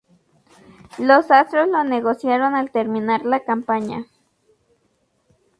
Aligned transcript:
Los 0.97 1.29
Astros 1.29 1.67
lo 1.69 1.83
negociaron 1.83 2.55
al 2.55 2.71
terminar 2.71 3.23
la 3.23 3.41
campaña. 3.45 4.07